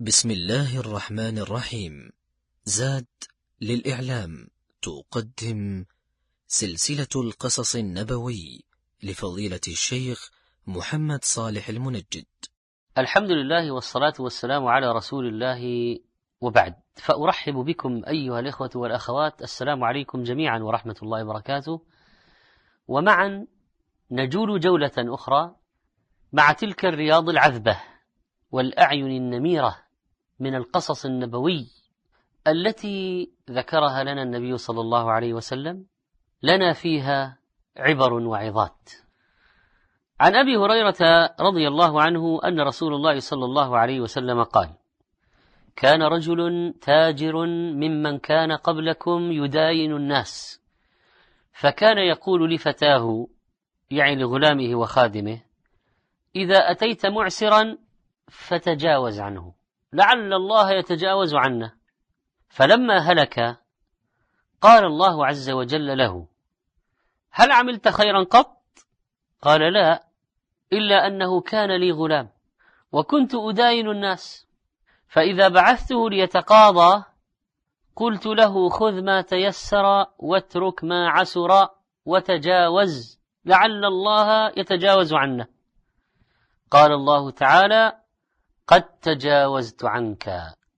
بسم 0.00 0.30
الله 0.30 0.80
الرحمن 0.80 1.38
الرحيم. 1.38 2.10
زاد 2.64 3.06
للإعلام. 3.60 4.48
تقدم 4.82 5.84
سلسلة 6.46 7.08
القصص 7.16 7.76
النبوي 7.76 8.64
لفضيلة 9.02 9.60
الشيخ 9.68 10.30
محمد 10.66 11.24
صالح 11.24 11.68
المنجد. 11.68 12.24
الحمد 12.98 13.30
لله 13.30 13.70
والصلاة 13.70 14.12
والسلام 14.18 14.66
على 14.66 14.92
رسول 14.92 15.26
الله 15.26 15.62
وبعد. 16.40 16.74
فأرحب 16.94 17.54
بكم 17.54 18.02
أيها 18.08 18.40
الإخوة 18.40 18.70
والأخوات. 18.74 19.42
السلام 19.42 19.84
عليكم 19.84 20.22
جميعا 20.22 20.58
ورحمة 20.58 20.96
الله 21.02 21.24
وبركاته. 21.24 21.82
ومعا 22.88 23.46
نجول 24.10 24.60
جولة 24.60 24.92
أخرى 24.98 25.56
مع 26.32 26.52
تلك 26.52 26.84
الرياض 26.84 27.28
العذبة 27.28 27.80
والأعين 28.50 29.06
النميرة 29.06 29.83
من 30.40 30.54
القصص 30.54 31.06
النبوي 31.06 31.68
التي 32.46 33.30
ذكرها 33.50 34.04
لنا 34.04 34.22
النبي 34.22 34.58
صلى 34.58 34.80
الله 34.80 35.12
عليه 35.12 35.34
وسلم 35.34 35.86
لنا 36.42 36.72
فيها 36.72 37.38
عبر 37.76 38.12
وعظات. 38.12 38.90
عن 40.20 40.34
أبي 40.34 40.56
هريرة 40.56 41.30
رضي 41.40 41.68
الله 41.68 42.02
عنه 42.02 42.40
أن 42.44 42.60
رسول 42.60 42.94
الله 42.94 43.18
صلى 43.18 43.44
الله 43.44 43.78
عليه 43.78 44.00
وسلم 44.00 44.42
قال 44.42 44.70
كان 45.76 46.02
رجل 46.02 46.74
تاجر 46.80 47.46
ممن 47.46 48.18
كان 48.18 48.52
قبلكم 48.52 49.32
يداين 49.32 49.96
الناس 49.96 50.62
فكان 51.52 51.98
يقول 51.98 52.54
لفتاه 52.54 53.26
يعني 53.90 54.16
لغلامه 54.16 54.74
وخادمه 54.74 55.40
إذا 56.36 56.70
أتيت 56.70 57.06
معسرا 57.06 57.78
فتجاوز 58.28 59.20
عنه 59.20 59.54
لعل 59.94 60.32
الله 60.32 60.70
يتجاوز 60.70 61.34
عنا 61.34 61.72
فلما 62.48 62.98
هلك 62.98 63.60
قال 64.60 64.84
الله 64.84 65.26
عز 65.26 65.50
وجل 65.50 65.98
له 65.98 66.26
هل 67.30 67.52
عملت 67.52 67.88
خيرا 67.88 68.24
قط؟ 68.24 68.62
قال 69.42 69.72
لا 69.72 70.04
إلا 70.72 71.06
أنه 71.06 71.40
كان 71.40 71.80
لي 71.80 71.92
غلام 71.92 72.30
وكنت 72.92 73.34
أداين 73.34 73.90
الناس 73.90 74.46
فإذا 75.08 75.48
بعثته 75.48 76.10
ليتقاضى 76.10 77.04
قلت 77.96 78.26
له 78.26 78.68
خذ 78.68 79.02
ما 79.02 79.20
تيسر 79.20 80.06
واترك 80.18 80.84
ما 80.84 81.08
عسر 81.08 81.68
وتجاوز 82.04 83.20
لعل 83.44 83.84
الله 83.84 84.52
يتجاوز 84.56 85.14
عنا 85.14 85.46
قال 86.70 86.92
الله 86.92 87.30
تعالى 87.30 88.03
قد 88.66 88.82
تجاوزت 88.82 89.84
عنك. 89.84 90.30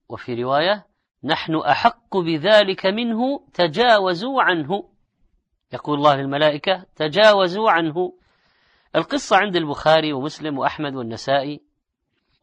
وفي 0.09 0.43
رواية 0.43 0.85
نحن 1.23 1.55
أحق 1.55 2.17
بذلك 2.17 2.85
منه 2.85 3.39
تجاوزوا 3.53 4.41
عنه. 4.41 4.83
يقول 5.73 5.97
الله 5.97 6.15
للملائكه 6.15 6.85
تجاوزوا 6.95 7.71
عنه. 7.71 8.13
القصة 8.95 9.37
عند 9.37 9.55
البخاري 9.55 10.13
ومسلم 10.13 10.57
وأحمد 10.57 10.95
والنسائي 10.95 11.61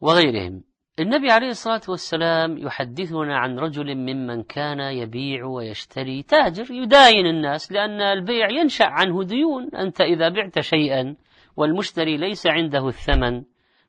وغيرهم. 0.01 0.63
النبي 0.99 1.31
عليه 1.31 1.47
الصلاة 1.47 1.81
والسلام 1.89 2.57
يحدثنا 2.57 3.37
عن 3.37 3.59
رجل 3.59 3.95
ممن 3.95 4.43
كان 4.43 4.79
يبيع 4.79 5.45
ويشتري 5.45 6.23
تاجر 6.23 6.71
يداين 6.71 7.25
الناس 7.25 7.71
لأن 7.71 8.01
البيع 8.01 8.49
ينشأ 8.49 8.85
عنه 8.85 9.23
ديون. 9.23 9.75
أنت 9.75 10.01
إذا 10.01 10.29
بعت 10.29 10.59
شيئا 10.59 11.15
والمشتري 11.57 12.17
ليس 12.17 12.47
عنده 12.47 12.87
الثمن 12.87 13.43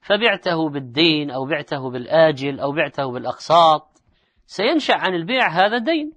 فبعته 0.06 0.68
بالدين 0.68 1.30
أو 1.30 1.46
بعته 1.46 1.90
بالآجل 1.90 2.60
أو 2.60 2.72
بعته 2.72 3.12
بالأقساط 3.12 4.02
سينشأ 4.46 4.94
عن 4.94 5.14
البيع 5.14 5.48
هذا 5.48 5.78
دين 5.78 6.12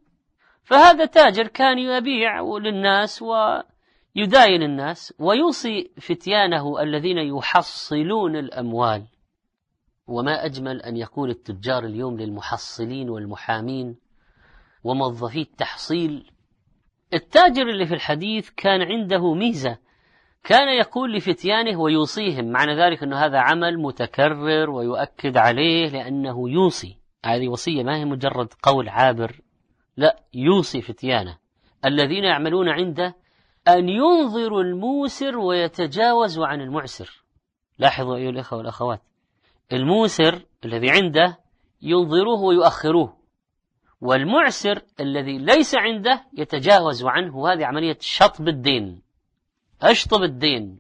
فهذا 0.64 1.06
تاجر 1.06 1.48
كان 1.48 1.80
يبيع 1.80 2.42
للناس 2.42 3.22
ويداين 3.22 4.64
الناس 4.64 5.14
ويوصي 5.20 5.92
فتيانه 6.02 6.82
الذين 6.82 7.18
يحصلون 7.18 8.36
الأموال. 8.36 9.06
وما 10.08 10.46
أجمل 10.46 10.82
أن 10.82 10.98
يقول 10.98 11.30
التجار 11.30 11.86
اليوم 11.86 12.18
للمحصلين 12.18 13.10
والمحامين 13.10 13.96
وموظفي 14.84 15.42
التحصيل 15.42 16.32
التاجر 17.14 17.70
اللي 17.70 17.86
في 17.86 17.94
الحديث 17.94 18.50
كان 18.50 18.82
عنده 18.82 19.34
ميزة 19.34 19.78
كان 20.44 20.68
يقول 20.68 21.14
لفتيانه 21.14 21.80
ويوصيهم. 21.80 22.52
معنى 22.52 22.76
ذلك 22.76 23.04
أن 23.04 23.14
هذا 23.14 23.40
عمل 23.40 23.80
متكرر 23.80 24.70
ويؤكد 24.70 25.38
عليه 25.38 25.90
لأنه 25.90 26.50
يوصي. 26.50 26.98
هذه 27.26 27.48
وصية 27.48 27.84
ما 27.84 27.98
هي 27.98 28.06
مجرد 28.06 28.54
قول 28.64 28.90
عابر. 28.90 29.42
لا 29.98 30.20
يوصي 30.34 30.82
فتيانه. 30.82 31.38
الذين 31.86 32.24
يعملون 32.24 32.70
عنده 32.70 33.16
أن 33.68 33.90
ينظروا 33.90 34.62
الموسر 34.62 35.38
ويتجاوزوا 35.38 36.48
عن 36.48 36.62
المعسر. 36.62 37.24
لاحظوا 37.80 38.16
أيها 38.16 38.30
الأخوة 38.30 38.60
والأخوات 38.60 39.02
الموسر 39.74 40.46
الذي 40.66 40.90
عنده 40.92 41.38
ينظروه 41.82 42.42
ويؤخروه 42.42 43.18
والمعسر 44.02 44.82
الذي 45.00 45.38
ليس 45.38 45.76
عنده 45.76 46.26
يتجاوز 46.38 47.06
عنه. 47.06 47.54
هذه 47.54 47.66
عملية 47.66 47.98
شطب 48.02 48.48
الدين. 48.48 49.09
أشطب 49.82 50.24
الدين؟ 50.24 50.80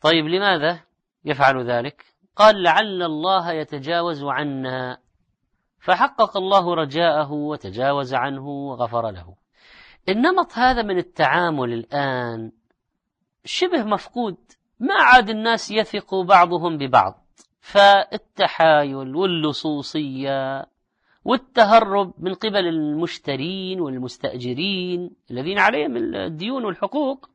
طيب 0.00 0.26
لماذا 0.26 0.80
يفعل 1.24 1.70
ذلك؟ 1.70 2.04
قال 2.36 2.62
لعل 2.62 3.02
الله 3.02 3.52
يتجاوز 3.52 4.24
عنا. 4.24 4.98
فحقق 5.80 6.36
الله 6.36 6.74
رجاءه 6.74 7.32
وتجاوز 7.32 8.14
عنه 8.14 8.48
وغفر 8.48 9.10
له. 9.10 9.34
النمط 10.08 10.52
هذا 10.58 10.82
من 10.82 10.98
التعامل 10.98 11.72
الآن 11.72 12.52
شبه 13.44 13.84
مفقود. 13.84 14.36
ما 14.80 14.94
عاد 14.94 15.30
الناس 15.30 15.70
يثق 15.70 16.14
بعضهم 16.14 16.78
ببعض. 16.78 17.26
فالتحايل 17.60 19.16
واللصوصية 19.16 20.66
والتهرب 21.24 22.14
من 22.18 22.34
قبل 22.34 22.66
المشترين 22.66 23.80
والمستأجرين 23.80 25.10
الذين 25.30 25.58
عليهم 25.58 25.96
الديون 25.96 26.64
والحقوق 26.64 27.31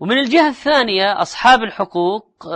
ومن 0.00 0.18
الجهة 0.18 0.48
الثانية 0.48 1.22
أصحاب 1.22 1.62
الحقوق 1.62 2.48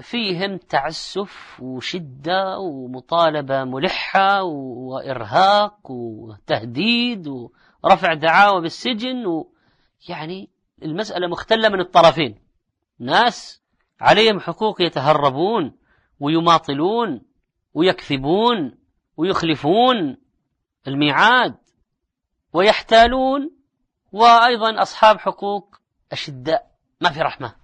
فيهم 0.00 0.56
تعسف 0.56 1.60
وشدة 1.60 2.58
ومطالبة 2.58 3.64
ملحة 3.64 4.42
وإرهاق 4.42 5.90
وتهديد 5.90 7.28
ورفع 7.84 8.14
دعاوى 8.14 8.62
بالسجن 8.62 9.44
يعني 10.08 10.50
المسألة 10.82 11.26
مختلة 11.28 11.68
من 11.68 11.80
الطرفين. 11.80 12.38
ناس 12.98 13.62
عليهم 14.00 14.40
حقوق 14.40 14.82
يتهربون 14.82 15.76
ويماطلون 16.20 17.22
ويكذبون 17.74 18.78
ويخلفون 19.16 20.16
الميعاد 20.88 21.54
ويحتالون 22.52 23.50
وأيضا 24.12 24.82
أصحاب 24.82 25.18
حقوق 25.18 25.81
أشداء 26.12 26.70
ما 27.00 27.10
في 27.10 27.20
رحمة. 27.20 27.54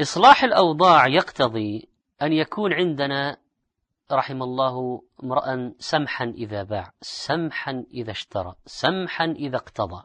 إصلاح 0.00 0.44
الأوضاع 0.44 1.06
يقتضي 1.06 1.88
أن 2.22 2.32
يكون 2.32 2.72
عندنا 2.72 3.36
رحم 4.12 4.42
الله 4.42 5.02
امرأ 5.24 5.72
سمحا 5.78 6.24
إذا 6.24 6.62
باع 6.62 6.92
سمحا 7.00 7.84
إذا 7.94 8.10
اشترى 8.10 8.54
سمحا 8.66 9.24
إذا 9.24 9.56
اقتضى. 9.56 10.02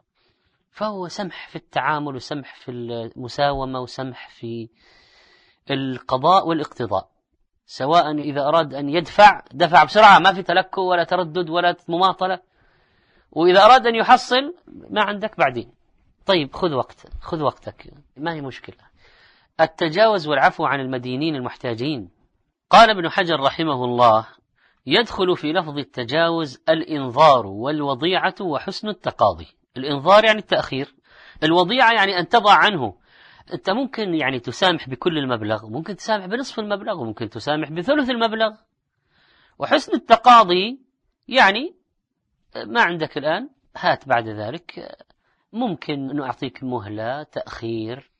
فهو 0.70 1.08
سمح 1.08 1.48
في 1.48 1.56
التعامل 1.56 2.14
وسمح 2.16 2.54
في 2.54 2.70
المساومة 2.70 3.80
وسمح 3.80 4.28
في 4.28 4.68
القضاء 5.70 6.48
والاقتضاء. 6.48 7.10
سواء 7.66 8.12
إذا 8.12 8.40
أراد 8.40 8.74
أن 8.74 8.88
يدفع 8.88 9.44
دفع 9.52 9.84
بسرعة 9.84 10.18
ما 10.18 10.32
في 10.32 10.42
تلكؤ 10.42 10.80
ولا 10.80 11.04
تردد 11.04 11.50
ولا 11.50 11.76
مماطلة. 11.88 12.40
وإذا 13.30 13.64
أراد 13.64 13.86
أن 13.86 13.94
يحصل 13.94 14.54
ما 14.66 15.02
عندك 15.02 15.38
بعدين. 15.38 15.75
طيب 16.26 16.54
خذ 16.54 16.72
وقت 16.72 17.06
خذ 17.20 17.40
وقتك 17.42 17.92
ما 18.16 18.34
هي 18.34 18.40
مشكلة. 18.40 18.76
التجاوز 19.60 20.28
والعفو 20.28 20.64
عن 20.64 20.80
المدينين 20.80 21.34
المحتاجين. 21.36 22.10
قال 22.70 22.90
ابن 22.90 23.08
حجر 23.08 23.40
رحمه 23.40 23.84
الله 23.84 24.26
يدخل 24.86 25.36
في 25.36 25.52
لفظ 25.52 25.78
التجاوز 25.78 26.62
الإنظار 26.68 27.46
والوضيعة 27.46 28.34
وحسن 28.40 28.88
التقاضي. 28.88 29.46
الإنظار 29.76 30.24
يعني 30.24 30.38
التأخير 30.38 30.94
الوضيعة 31.42 31.92
يعني 31.92 32.18
أن 32.18 32.28
تضع 32.28 32.52
عنه. 32.52 32.94
أنت 33.52 33.70
ممكن 33.70 34.14
يعني 34.14 34.40
تسامح 34.40 34.88
بكل 34.88 35.18
المبلغ 35.18 35.66
ممكن 35.66 35.96
تسامح 35.96 36.26
بنصف 36.26 36.58
المبلغ 36.58 37.00
وممكن 37.00 37.28
تسامح 37.28 37.70
بثلث 37.70 38.10
المبلغ. 38.10 38.52
وحسن 39.58 39.94
التقاضي 39.94 40.80
يعني 41.28 41.76
ما 42.66 42.82
عندك 42.82 43.18
الآن 43.18 43.50
هات 43.76 44.08
بعد 44.08 44.28
ذلك. 44.28 44.96
ممكن 45.56 46.16
نعطيك 46.16 46.64
مهلة 46.64 47.22
تأخير 47.22 48.10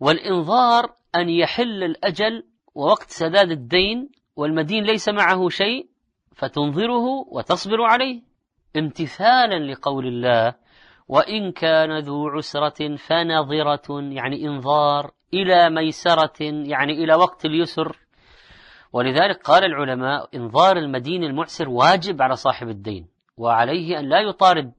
والإنظار 0.00 0.92
أن 1.14 1.28
يحل 1.28 1.84
الأجل 1.84 2.44
ووقت 2.74 3.10
سداد 3.10 3.50
الدين 3.50 4.10
والمدين 4.36 4.84
ليس 4.84 5.08
معه 5.08 5.48
شيء 5.48 5.86
فتنظره 6.34 7.04
وتصبر 7.30 7.82
عليه. 7.82 8.22
امتثالا 8.76 9.72
لقول 9.72 10.06
الله 10.06 10.54
وإن 11.08 11.52
كان 11.52 11.98
ذو 11.98 12.28
عسرة 12.28 12.96
فنظرة 12.96 14.00
يعني 14.00 14.46
إنظار 14.46 15.10
إلى 15.34 15.70
ميسرة 15.70 16.42
يعني 16.42 16.92
إلى 16.92 17.14
وقت 17.14 17.44
اليسر. 17.44 17.96
ولذلك 18.92 19.42
قال 19.42 19.64
العلماء 19.64 20.28
إنظار 20.34 20.76
المدين 20.76 21.24
المعسر 21.24 21.68
واجب 21.68 22.22
على 22.22 22.36
صاحب 22.36 22.68
الدين 22.68 23.08
وعليه 23.36 23.98
أن 23.98 24.08
لا 24.08 24.20
يطارد 24.20 24.72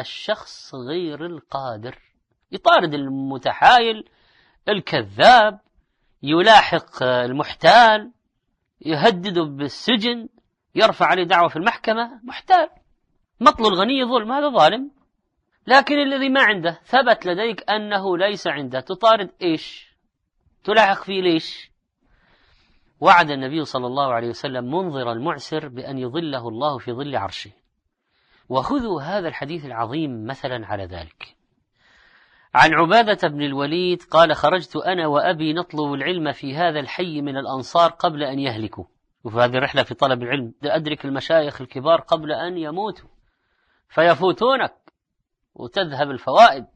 الشخص 0.00 0.74
غير 0.74 1.26
القادر 1.26 1.98
يطارد 2.52 2.94
المتحايل 2.94 4.08
الكذاب 4.68 5.60
يلاحق 6.22 7.02
المحتال 7.02 8.12
يهدده 8.80 9.42
بالسجن 9.42 10.28
يرفع 10.74 11.06
عليه 11.06 11.24
دعوة 11.24 11.48
في 11.48 11.56
المحكمة 11.56 12.20
محتال. 12.24 12.68
مطل 13.40 13.66
الغني 13.66 14.04
ظلم 14.04 14.32
هذا 14.32 14.48
ظالم. 14.48 14.90
لكن 15.66 15.98
الذي 15.98 16.28
ما 16.28 16.42
عنده 16.42 16.80
ثبت 16.84 17.26
لديك 17.26 17.70
أنه 17.70 18.18
ليس 18.18 18.46
عنده. 18.46 18.80
تطارد 18.80 19.30
إيش؟ 19.42 19.96
تلاحق 20.64 21.04
فيه 21.04 21.22
ليش؟ 21.22 21.70
وعد 23.00 23.30
النبي 23.30 23.64
صلى 23.64 23.86
الله 23.86 24.12
عليه 24.12 24.28
وسلم 24.28 24.64
منظر 24.64 25.12
المعسر 25.12 25.68
بأن 25.68 25.98
يظله 25.98 26.48
الله 26.48 26.78
في 26.78 26.92
ظل 26.92 27.16
عرشه. 27.16 27.50
وخذوا 28.48 29.02
هذا 29.02 29.28
الحديث 29.28 29.64
العظيم 29.64 30.26
مثلا 30.26 30.66
على 30.66 30.84
ذلك. 30.84 31.36
عن 32.54 32.74
عبادة 32.74 33.28
بن 33.28 33.42
الوليد 33.42 34.02
قال 34.02 34.36
خرجت 34.36 34.76
أنا 34.76 35.06
وأبي 35.06 35.52
نطلب 35.52 35.92
العلم 35.92 36.32
في 36.32 36.56
هذا 36.56 36.80
الحي 36.80 37.20
من 37.20 37.36
الأنصار 37.36 37.90
قبل 37.90 38.22
أن 38.22 38.38
يهلكوا. 38.38 38.84
وفي 39.24 39.36
هذه 39.36 39.56
الرحلة 39.56 39.82
في 39.82 39.94
طلب 39.94 40.22
العلم 40.22 40.54
أدرك 40.64 41.04
المشايخ 41.04 41.60
الكبار 41.60 42.00
قبل 42.00 42.32
أن 42.32 42.58
يموتوا. 42.58 43.08
فيفوتونك 43.88 44.74
وتذهب 45.54 46.10
الفوائد. 46.10 46.66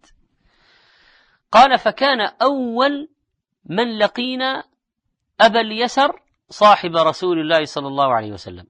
قال 1.53 1.79
فكان 1.79 2.21
أول 2.43 3.09
من 3.65 3.99
لقينا 3.99 4.65
أبا 5.41 5.61
اليسر 5.61 6.23
صاحب 6.49 6.97
رسول 6.97 7.41
الله 7.41 7.65
صلى 7.65 7.89
الله 7.89 8.15
عليه 8.15 8.33
وسلم. 8.33 8.67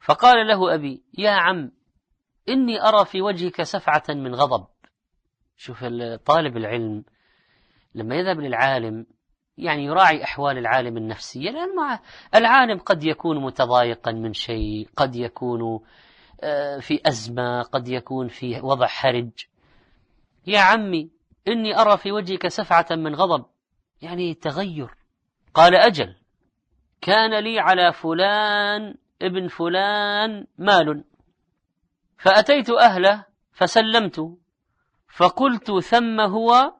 فقال 0.00 0.46
له 0.46 0.74
أبي 0.74 1.02
يا 1.18 1.30
عم 1.30 1.72
إني 2.50 2.82
أرى 2.82 3.04
في 3.04 3.22
وجهك 3.22 3.62
سفعة 3.62 4.02
من 4.08 4.34
غضب. 4.34 4.66
شوف 5.56 5.84
طالب 6.26 6.56
العلم 6.56 7.04
لما 7.94 8.14
يذهب 8.14 8.40
للعالم 8.40 9.06
يعني 9.58 9.84
يراعي 9.84 10.24
أحوال 10.24 10.58
العالم 10.58 10.96
النفسية. 10.96 11.50
لأن 11.50 11.76
مع 11.76 12.00
العالم 12.34 12.78
قد 12.78 13.04
يكون 13.04 13.42
متضايقا 13.44 14.12
من 14.12 14.32
شيء 14.32 14.88
قد 14.96 15.16
يكون 15.16 15.80
آه، 16.42 16.78
في 16.78 17.00
أزمة 17.06 17.62
قد 17.62 17.88
يكون 17.88 18.28
في 18.28 18.60
وضع 18.60 18.86
حرج. 18.86 19.30
يا 20.46 20.60
عمي 20.60 21.10
إني 21.48 21.78
أرى 21.78 21.96
في 21.96 22.12
وجهك 22.12 22.48
سفعة 22.48 22.86
من 22.90 23.14
غضب. 23.14 23.44
يعني 24.02 24.34
تغير. 24.34 24.94
قال 25.54 25.74
أجل 25.74 26.16
كان 27.00 27.44
لي 27.44 27.58
على 27.58 27.92
فلان 27.92 28.94
ابن 29.22 29.48
فلان 29.48 30.46
مال. 30.58 31.04
فأتيت 32.20 32.70
أهله 32.70 33.24
فسلمت 33.52 34.36
فقلت 35.08 35.78
ثم 35.78 36.20
هو 36.20 36.74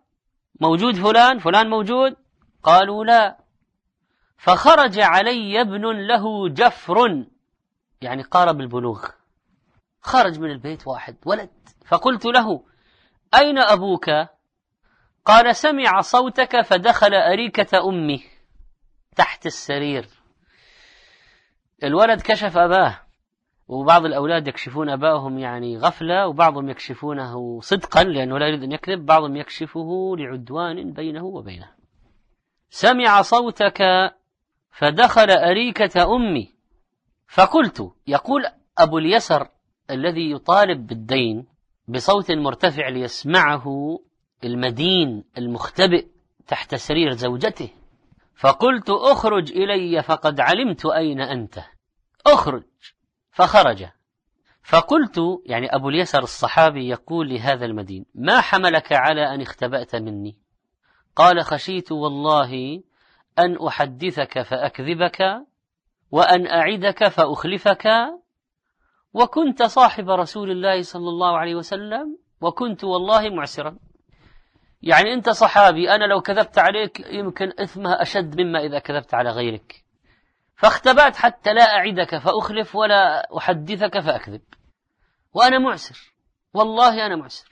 موجود 0.60 0.94
فلان 0.94 1.38
فلان 1.38 1.70
موجود؟ 1.70 2.16
قالوا 2.62 3.04
لا. 3.04 3.38
فخرج 4.38 5.00
علي 5.00 5.60
ابن 5.60 6.06
له 6.06 6.48
جفر 6.48 7.24
يعني 8.00 8.22
قارب 8.22 8.60
البلوغ. 8.60 9.08
خرج 10.00 10.38
من 10.38 10.50
البيت 10.50 10.86
واحد 10.86 11.16
ولد. 11.26 11.50
فقلت 11.86 12.24
له 12.26 12.64
أين 13.34 13.58
أبوك؟ 13.58 14.10
قال 15.24 15.56
سمع 15.56 16.00
صوتك 16.00 16.60
فدخل 16.60 17.14
أريكة 17.14 17.88
أمي 17.88 18.24
تحت 19.16 19.46
السرير. 19.46 20.08
الولد 21.84 22.20
كشف 22.20 22.56
أباه. 22.56 23.09
وبعض 23.70 24.04
الأولاد 24.04 24.48
يكشفون 24.48 24.88
أبائهم 24.88 25.38
يعني 25.38 25.78
غفلة 25.78 26.28
وبعضهم 26.28 26.68
يكشفونه 26.68 27.60
صدقا 27.60 28.04
لأنه 28.04 28.38
لا 28.38 28.46
يريد 28.46 28.62
أن 28.62 28.72
يكذب 28.72 29.06
بعضهم 29.06 29.36
يكشفه 29.36 30.14
لعدوان 30.18 30.92
بينه 30.92 31.24
وبينه. 31.24 31.70
سمع 32.70 33.22
صوتك 33.22 33.82
فدخل 34.70 35.30
أريكة 35.30 36.16
أمي 36.16 36.54
فقلت 37.28 37.92
يقول 38.06 38.42
أبو 38.78 38.98
اليسر 38.98 39.48
الذي 39.90 40.30
يطالب 40.30 40.86
بالدين 40.86 41.46
بصوت 41.88 42.30
مرتفع 42.30 42.88
ليسمعه 42.88 43.98
المدين 44.44 45.24
المختبئ 45.38 46.06
تحت 46.46 46.74
سرير 46.74 47.10
زوجته. 47.10 47.70
فقلت 48.34 48.90
اخرج 48.90 49.52
إلي 49.52 50.02
فقد 50.02 50.40
علمت 50.40 50.86
أين 50.86 51.20
أنت. 51.20 51.58
اخرج. 52.26 52.62
فخرج. 53.30 53.86
فقلت 54.62 55.20
يعني 55.46 55.66
أبو 55.74 55.88
اليسر 55.88 56.22
الصحابي 56.22 56.88
يقول 56.88 57.28
لهذا 57.28 57.66
المدين 57.66 58.06
ما 58.14 58.40
حملك 58.40 58.92
على 58.92 59.34
أن 59.34 59.40
اختبأت 59.40 59.96
مني؟ 59.96 60.36
قال 61.16 61.44
خشيت 61.44 61.92
والله 61.92 62.82
أن 63.38 63.66
أحدثك 63.66 64.42
فأكذبك 64.42 65.22
وأن 66.10 66.46
أعدك 66.46 67.08
فأخلفك 67.08 67.88
وكنت 69.12 69.62
صاحب 69.62 70.10
رسول 70.10 70.50
الله 70.50 70.82
صلى 70.82 71.08
الله 71.08 71.38
عليه 71.38 71.54
وسلم 71.54 72.18
وكنت 72.40 72.84
والله 72.84 73.30
معسرا. 73.30 73.78
يعني 74.82 75.14
أنت 75.14 75.30
صحابي 75.30 75.90
أنا 75.90 76.04
لو 76.04 76.20
كذبت 76.20 76.58
عليك 76.58 77.00
يمكن 77.12 77.52
إثمها 77.58 78.02
أشد 78.02 78.40
مما 78.40 78.60
إذا 78.64 78.78
كذبت 78.78 79.14
على 79.14 79.30
غيرك. 79.30 79.84
فاختبأت 80.60 81.16
حتى 81.16 81.52
لا 81.52 81.62
أعدك 81.62 82.18
فأخلف 82.18 82.76
ولا 82.76 83.36
أحدثك 83.36 84.00
فأكذب. 84.00 84.42
وأنا 85.32 85.58
معسر. 85.58 86.14
والله 86.54 87.06
أنا 87.06 87.16
معسر. 87.16 87.48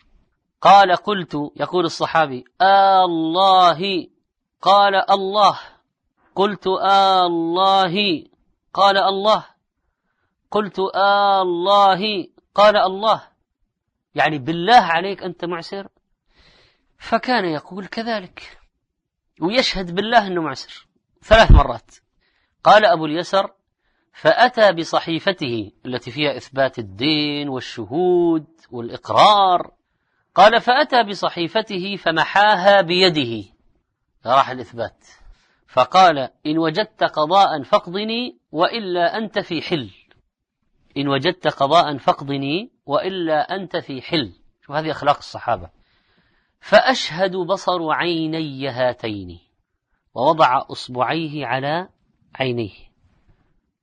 قال 0.60 0.96
قلت 0.96 1.34
يقول 1.56 1.84
الصحابي 1.84 2.44
آه 2.60 3.04
الله 3.04 4.08
قال 4.62 4.94
الله. 5.10 5.58
قلت 6.34 6.66
آه 6.66 7.26
الله 7.26 8.24
قال 8.74 8.98
الله. 8.98 9.44
قلت 10.50 10.78
آه 10.94 11.42
الله 11.42 12.28
قال 12.54 12.76
الله. 12.76 13.22
يعني 14.14 14.38
بالله 14.38 14.80
عليك 14.80 15.22
أنت 15.22 15.44
معسر؟ 15.44 15.88
فكان 16.98 17.44
يقول 17.44 17.86
كذلك. 17.86 18.58
ويشهد 19.40 19.94
بالله 19.94 20.26
أنه 20.26 20.42
معسر. 20.42 20.88
ثلاث 21.22 21.50
مرات. 21.50 22.07
قال 22.64 22.84
أبو 22.84 23.06
اليسر 23.06 23.50
فأتى 24.12 24.72
بصحيفته 24.72 25.72
التي 25.86 26.10
فيها 26.10 26.36
إثبات 26.36 26.78
الدين 26.78 27.48
والشهود 27.48 28.46
والإقرار. 28.70 29.72
قال 30.34 30.60
فأتى 30.60 31.02
بصحيفته 31.02 31.96
فمحاها 31.96 32.80
بيده. 32.80 33.48
راح 34.26 34.50
الإثبات. 34.50 35.06
فقال 35.68 36.18
إن 36.46 36.58
وجدت 36.58 37.04
قضاء 37.04 37.62
فاقضني 37.62 38.38
وإلا 38.52 39.16
أنت 39.16 39.38
في 39.38 39.62
حل. 39.62 39.90
إن 40.96 41.08
وجدت 41.08 41.48
قضاء 41.48 41.98
فاقضني 41.98 42.70
وإلا 42.86 43.56
أنت 43.56 43.76
في 43.76 44.02
حل. 44.02 44.32
شوف 44.66 44.76
هذه 44.76 44.90
أخلاق 44.90 45.16
الصحابة. 45.16 45.70
فأشهد 46.60 47.36
بصر 47.36 47.90
عيني 47.90 48.68
هاتين 48.68 49.40
ووضع 50.14 50.62
أصبعيه 50.70 51.46
على 51.46 51.88
عينيه. 52.34 52.88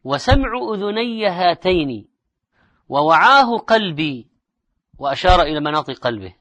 وسمع 0.04 0.50
أذني 0.74 1.28
هاتين 1.28 2.08
ووعاه 2.90 3.58
قلبي 3.58 4.28
وأشار 5.00 5.42
إلى 5.42 5.60
مناط 5.60 5.92
قلبه. 5.92 6.34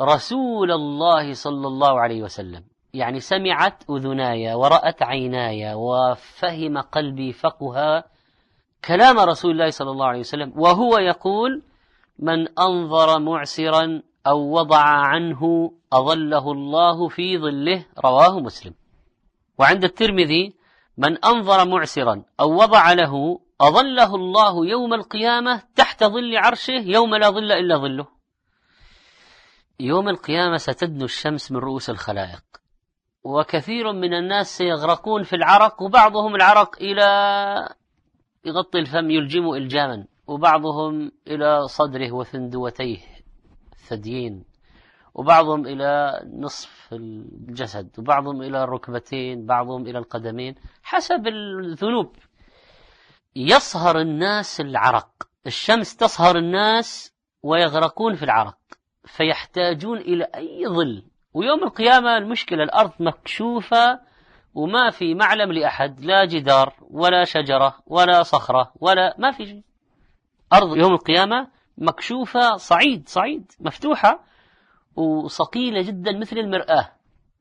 رسول 0.00 0.72
الله 0.72 1.32
صلى 1.32 1.66
الله 1.66 2.00
عليه 2.00 2.22
وسلم 2.22 2.64
يعني 2.94 3.20
سمعت 3.20 3.90
أذناي 3.90 4.54
ورأت 4.54 5.02
عيناي 5.02 5.74
وفهم 5.74 6.78
قلبي 6.78 7.32
فقها 7.32 8.04
كلام 8.84 9.18
رسول 9.18 9.50
الله 9.50 9.70
صلى 9.70 9.90
الله 9.90 10.06
عليه 10.06 10.20
وسلم. 10.20 10.52
وهو 10.56 10.98
يقول 10.98 11.62
من 12.18 12.58
أنظر 12.58 13.18
معسرا 13.18 14.02
أو 14.26 14.38
وضع 14.38 14.82
عنه 14.82 15.72
أظله 15.92 16.52
الله 16.52 17.08
في 17.08 17.38
ظله. 17.38 17.86
رواه 18.04 18.40
مسلم. 18.40 18.74
وعند 19.58 19.84
الترمذي 19.84 20.61
من 21.02 21.24
أنظر 21.24 21.68
معسرا 21.68 22.24
أو 22.40 22.54
وضع 22.62 22.92
له 22.92 23.40
أظله 23.60 24.14
الله 24.14 24.66
يوم 24.66 24.94
القيامة 24.94 25.62
تحت 25.76 26.04
ظل 26.04 26.36
عرشه 26.36 26.80
يوم 26.86 27.14
لا 27.14 27.30
ظل 27.30 27.52
إلا 27.52 27.76
ظله. 27.76 28.06
يوم 29.80 30.08
القيامة 30.08 30.56
ستدنو 30.56 31.04
الشمس 31.04 31.52
من 31.52 31.58
رؤوس 31.58 31.90
الخلائق. 31.90 32.42
وكثير 33.24 33.92
من 33.92 34.14
الناس 34.14 34.58
سيغرقون 34.58 35.22
في 35.22 35.36
العرق 35.36 35.82
وبعضهم 35.82 36.34
العرق 36.34 36.76
إلى 36.80 37.08
يغطي 38.44 38.78
الفم 38.78 39.10
يلجمه 39.10 39.56
إلجاما 39.56 40.06
وبعضهم 40.26 41.12
إلى 41.26 41.68
صدره 41.68 42.12
وثندوتيه 42.12 42.98
الثديين 43.72 44.51
وبعضهم 45.14 45.66
إلى 45.66 46.20
نصف 46.38 46.88
الجسد 46.92 47.90
وبعضهم 47.98 48.42
إلى 48.42 48.64
الركبتين 48.64 49.46
بعضهم 49.46 49.86
إلى 49.86 49.98
القدمين 49.98 50.54
حسب 50.82 51.26
الذنوب. 51.26 52.16
يصهر 53.36 54.00
الناس 54.00 54.60
العرق. 54.60 55.08
الشمس 55.46 55.96
تصهر 55.96 56.36
الناس 56.36 57.14
ويغرقون 57.42 58.14
في 58.14 58.22
العرق 58.22 58.58
فيحتاجون 59.04 59.98
إلى 59.98 60.24
أي 60.24 60.66
ظل. 60.68 61.04
ويوم 61.34 61.64
القيامة 61.64 62.16
المشكلة 62.16 62.62
الأرض 62.62 62.92
مكشوفة 63.00 64.00
وما 64.54 64.90
في 64.90 65.14
معلم 65.14 65.52
لأحد 65.52 66.00
لا 66.00 66.24
جدار 66.24 66.74
ولا 66.90 67.24
شجرة 67.24 67.74
ولا 67.86 68.22
صخرة 68.22 68.72
ولا 68.80 69.14
ما 69.18 69.30
في 69.30 69.46
شيء. 69.46 69.62
أرض 70.52 70.76
يوم 70.76 70.92
القيامة 70.92 71.48
مكشوفة 71.78 72.56
صعيد 72.56 73.08
صعيد 73.08 73.52
مفتوحة. 73.60 74.31
وصقيلة 74.96 75.82
جدا 75.82 76.18
مثل 76.18 76.38
المرآة 76.38 76.92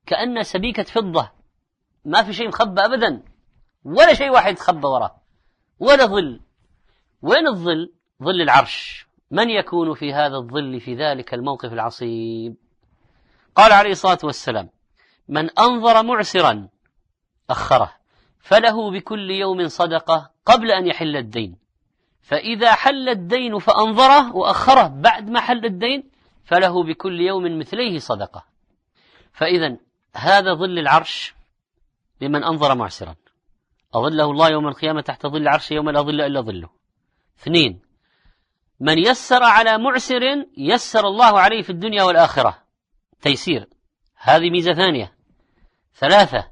كأن 0.06 0.44
سبيكة 0.44 0.84
فضة. 0.84 1.32
ما 2.06 2.24
في 2.24 2.34
شيء 2.34 2.48
مخبى 2.48 2.82
أبدا 2.82 3.24
ولا 3.84 4.14
شيء 4.14 4.30
واحد 4.30 4.56
تخبى 4.56 4.88
وراه 4.88 5.16
ولا 5.80 6.06
ظل. 6.06 6.42
وين 7.22 7.48
الظل؟ 7.48 7.94
ظل 8.24 8.42
العرش. 8.42 9.08
من 9.32 9.50
يكون 9.50 9.94
في 9.94 10.14
هذا 10.14 10.36
الظل 10.36 10.80
في 10.80 10.96
ذلك 10.96 11.34
الموقف 11.34 11.74
العصيب؟ 11.74 12.56
قال 13.56 13.72
عليه 13.72 13.92
الصلاة 13.92 14.20
والسلام 14.24 14.70
من 15.28 15.60
أنظر 15.60 16.04
معسرا 16.04 16.68
أخره 17.50 17.94
فله 18.40 18.92
بكل 18.92 19.32
يوم 19.32 19.68
صدقة 19.68 20.32
قبل 20.46 20.72
أن 20.72 20.88
يحل 20.88 21.18
الدين. 21.18 21.58
فإذا 22.22 22.72
حل 22.72 23.10
الدين 23.10 23.60
فأنظره 23.60 24.36
وأخره 24.36 24.88
بعد 24.88 25.30
ما 25.30 25.40
حل 25.40 25.66
الدين 25.66 26.11
فله 26.52 26.84
بكل 26.84 27.22
يوم 27.22 27.60
مثليه 27.60 28.00
صدقة. 28.00 28.46
فإذا 29.34 29.78
هذا 30.16 30.54
ظل 30.54 30.80
العرش 30.80 31.34
لمن 32.22 32.44
أنظر 32.44 32.76
معسرا. 32.76 33.16
أظله 33.94 34.32
الله 34.32 34.50
يوم 34.50 34.68
القيامة 34.68 35.02
تحت 35.02 35.28
ظل 35.28 35.48
عرشه 35.48 35.74
يوم 35.74 35.90
لا 35.90 36.02
ظل 36.02 36.22
إلا 36.22 36.42
ظله. 36.42 36.70
اثنين 37.40 37.82
من 38.80 38.98
يسر 38.98 39.44
على 39.44 39.78
معسر 39.78 40.22
يسر 40.58 41.08
الله 41.08 41.40
عليه 41.40 41.62
في 41.62 41.70
الدنيا 41.70 42.04
والآخرة. 42.04 42.64
تيسير 43.22 43.68
هذه 44.16 44.50
ميزة 44.50 44.74
ثانية. 44.74 45.14
ثلاثة 45.94 46.52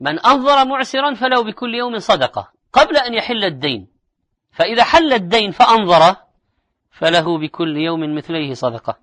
من 0.00 0.18
أنظر 0.18 0.64
معسرا 0.64 1.14
فله 1.14 1.44
بكل 1.44 1.74
يوم 1.74 1.98
صدقة. 1.98 2.52
قبل 2.72 2.96
أن 2.96 3.14
يحل 3.14 3.44
الدين 3.44 3.88
فإذا 4.50 4.84
حل 4.84 5.12
الدين 5.12 5.50
فأنظره 5.50 6.27
فله 6.98 7.38
بكل 7.38 7.76
يوم 7.76 8.14
مثليه 8.14 8.54
صدقة. 8.54 8.98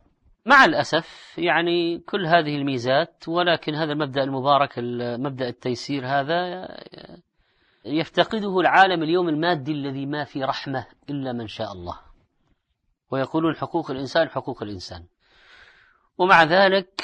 مع 0.46 0.66
الأسف 0.66 1.34
يعني 1.38 2.00
كل 2.00 2.26
هذه 2.26 2.56
الميزات 2.56 3.24
ولكن 3.28 3.76
هذا 3.76 3.94
المبدأ 3.94 4.24
المبارك 4.24 4.80
مبدأ 5.20 5.48
التيسير 5.48 6.08
هذا 6.08 6.68
يفتقده 7.86 8.60
العالم 8.60 9.04
اليوم 9.04 9.30
المادي 9.30 9.72
الذي 9.72 10.06
ما 10.06 10.24
في 10.24 10.44
رحمة 10.44 10.86
إلا 11.10 11.34
من 11.34 11.48
شاء 11.48 11.72
الله. 11.72 12.00
ويقولون 13.12 13.56
حقوق 13.56 13.92
الإنسان 13.92 14.30
حقوق 14.30 14.64
الإنسان. 14.64 15.04
ومع 16.18 16.44
ذلك 16.44 17.04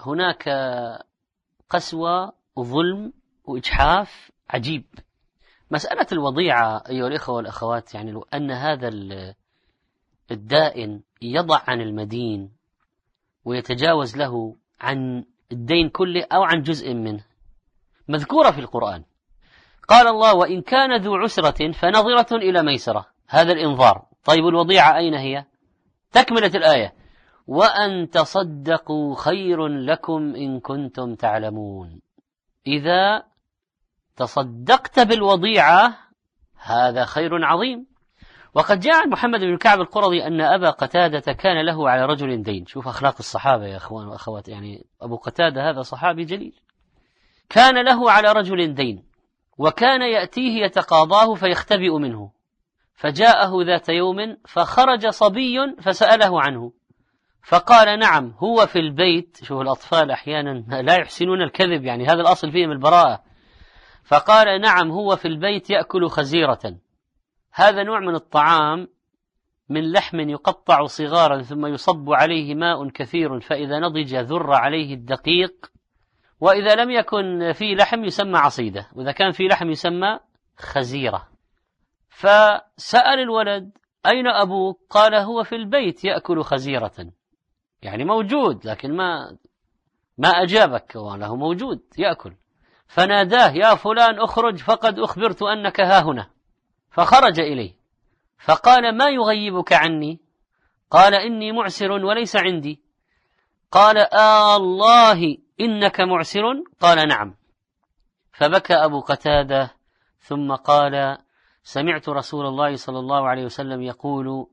هناك 0.00 0.48
قسوة 1.70 2.32
وظلم 2.56 3.12
وإجحاف 3.44 4.30
عجيب. 4.50 4.84
مسألة 5.70 6.06
الوضيعة 6.12 6.82
أيها 6.88 7.06
الإخوة 7.06 7.36
والأخوات 7.36 7.94
يعني 7.94 8.12
لو 8.12 8.26
أن 8.34 8.50
هذا 8.50 8.88
الدائن 10.30 11.00
يضع 11.22 11.60
عن 11.66 11.80
المدين 11.80 12.50
ويتجاوز 13.44 14.16
له 14.16 14.56
عن 14.80 15.24
الدين 15.52 15.88
كله 15.88 16.26
أو 16.32 16.42
عن 16.42 16.62
جزء 16.62 16.94
منه. 16.94 17.24
مذكورة 18.08 18.50
في 18.50 18.58
القرآن. 18.58 19.04
قال 19.88 20.06
الله 20.06 20.34
وإن 20.34 20.62
كان 20.62 21.00
ذو 21.00 21.16
عسرة 21.16 21.72
فنظرة 21.72 22.36
إلى 22.36 22.62
ميسرة. 22.62 23.06
هذا 23.28 23.52
الإنظار. 23.52 24.06
طيب 24.24 24.46
الوضيعة 24.46 24.96
أين 24.96 25.14
هي؟ 25.14 25.44
تكملة 26.12 26.50
الآية. 26.54 26.94
وأن 27.46 28.10
تصدقوا 28.10 29.14
خير 29.14 29.66
لكم 29.66 30.34
إن 30.34 30.60
كنتم 30.60 31.14
تعلمون. 31.14 32.00
إذا 32.66 33.22
تصدقت 34.16 35.00
بالوضيعة 35.00 35.98
هذا 36.56 37.04
خير 37.04 37.44
عظيم. 37.44 37.86
وقد 38.54 38.80
جاء 38.80 38.94
عن 38.94 39.10
محمد 39.10 39.40
بن 39.40 39.56
كعب 39.56 39.80
القرظي 39.80 40.26
أن 40.26 40.40
أبا 40.40 40.70
قتادة 40.70 41.32
كان 41.32 41.66
له 41.66 41.90
على 41.90 42.06
رجل 42.06 42.42
دين. 42.42 42.66
شوف 42.66 42.88
أخلاق 42.88 43.14
الصحابة 43.18 43.66
يا 43.66 43.76
أخوان 43.76 44.06
وأخوات 44.06 44.48
يعني 44.48 44.86
أبو 45.02 45.16
قتادة 45.16 45.70
هذا 45.70 45.82
صحابي 45.82 46.24
جليل. 46.24 46.60
كان 47.48 47.84
له 47.84 48.10
على 48.10 48.32
رجل 48.32 48.74
دين 48.74 49.04
وكان 49.58 50.02
يأتيه 50.02 50.64
يتقاضاه 50.64 51.34
فيختبئ 51.34 51.98
منه. 51.98 52.30
فجاءه 52.94 53.64
ذات 53.64 53.88
يوم 53.88 54.36
فخرج 54.48 55.08
صبي 55.08 55.56
فسأله 55.80 56.42
عنه. 56.42 56.72
فقال 57.42 57.98
نعم 57.98 58.34
هو 58.38 58.66
في 58.66 58.78
البيت. 58.78 59.38
شوف 59.42 59.60
الأطفال 59.60 60.10
أحيانا 60.10 60.82
لا 60.82 60.94
يحسنون 60.94 61.42
الكذب 61.42 61.84
يعني 61.84 62.06
هذا 62.06 62.20
الأصل 62.20 62.52
فيهم 62.52 62.70
البراءة. 62.70 63.22
فقال 64.04 64.60
نعم 64.60 64.90
هو 64.90 65.16
في 65.16 65.28
البيت 65.28 65.70
يأكل 65.70 66.08
خزيرة. 66.08 66.76
هذا 67.52 67.82
نوع 67.82 68.00
من 68.00 68.14
الطعام 68.14 68.88
من 69.68 69.92
لحم 69.92 70.20
يقطع 70.20 70.86
صغارا 70.86 71.42
ثم 71.42 71.66
يصب 71.66 72.12
عليه 72.12 72.54
ماء 72.54 72.88
كثير 72.88 73.40
فإذا 73.40 73.78
نضج 73.78 74.14
ذر 74.14 74.52
عليه 74.52 74.94
الدقيق 74.94 75.70
وإذا 76.40 76.74
لم 76.74 76.90
يكن 76.90 77.52
في 77.52 77.74
لحم 77.74 78.04
يسمى 78.04 78.38
عصيدة 78.38 78.88
وإذا 78.94 79.12
كان 79.12 79.30
في 79.30 79.42
لحم 79.42 79.70
يسمى 79.70 80.18
خزيرة. 80.56 81.28
فسأل 82.08 83.18
الولد 83.20 83.70
أين 84.06 84.26
أبوك؟ 84.26 84.80
قال 84.90 85.14
هو 85.14 85.42
في 85.42 85.56
البيت 85.56 86.04
يأكل 86.04 86.42
خزيرة. 86.42 87.12
يعني 87.82 88.04
موجود 88.04 88.66
لكن 88.66 88.96
ما 88.96 89.36
ما 90.18 90.28
أجابك 90.28 90.96
له 90.96 91.36
موجود 91.36 91.82
يأكل. 91.98 92.34
فناداه 92.86 93.50
يا 93.50 93.74
فلان 93.74 94.20
اخرج 94.20 94.58
فقد 94.58 94.98
أخبرت 94.98 95.42
أنك 95.42 95.80
ها 95.80 96.02
هنا. 96.02 96.30
فخرج 96.90 97.40
إليه. 97.40 97.74
فقال 98.38 98.96
ما 98.96 99.08
يغيبك 99.08 99.72
عني؟ 99.72 100.20
قال 100.90 101.14
إني 101.14 101.52
معسر 101.52 101.92
وليس 101.92 102.36
عندي. 102.36 102.80
قال 103.70 103.98
آه 103.98 104.56
الله 104.56 105.36
إنك 105.60 106.00
معسر؟ 106.00 106.42
قال 106.80 107.08
نعم. 107.08 107.34
فبكى 108.32 108.74
أبو 108.74 109.00
قتادة 109.00 109.74
ثم 110.18 110.54
قال 110.54 111.18
سمعت 111.62 112.08
رسول 112.08 112.46
الله 112.46 112.76
صلى 112.76 112.98
الله 112.98 113.28
عليه 113.28 113.44
وسلم 113.44 113.82
يقول 113.82 114.46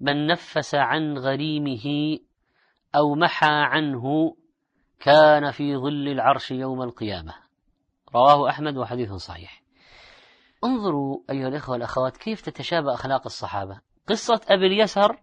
من 0.00 0.26
نفس 0.26 0.74
عن 0.74 1.18
غريمه 1.18 2.18
أو 2.96 3.14
محى 3.14 3.46
عنه 3.50 4.36
كان 5.00 5.50
في 5.50 5.76
ظل 5.76 6.08
العرش 6.08 6.50
يوم 6.50 6.82
القيامة. 6.82 7.34
رواه 8.14 8.50
أحمد 8.50 8.76
وحديث 8.76 9.12
صحيح. 9.12 9.65
انظروا 10.64 11.18
أيها 11.30 11.48
الإخوة 11.48 11.72
والأخوات 11.72 12.16
كيف 12.16 12.40
تتشابه 12.40 12.94
أخلاق 12.94 13.22
الصحابة. 13.26 13.80
قصة 14.06 14.40
أبي 14.48 14.66
اليسر 14.66 15.22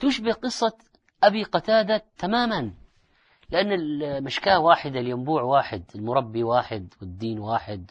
تشبه 0.00 0.32
قصة 0.32 0.72
أبي 1.22 1.44
قتادة 1.44 2.04
تماما 2.18 2.72
لأن 3.50 3.72
المشكاة 3.72 4.58
واحدة 4.60 5.00
الينبوع 5.00 5.42
واحد 5.42 5.84
المربي 5.94 6.42
واحد 6.42 6.94
والدين 7.00 7.38
واحد 7.38 7.90